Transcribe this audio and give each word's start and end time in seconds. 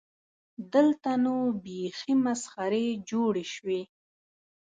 دلته 0.73 1.11
نو 1.23 1.35
بیخي 1.63 2.13
مسخرې 2.25 2.87
جوړې 3.09 3.45
شوې. 3.53 3.81